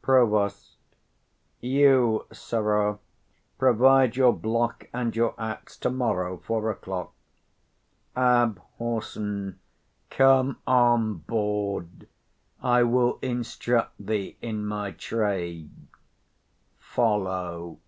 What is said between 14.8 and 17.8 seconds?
trade; follow.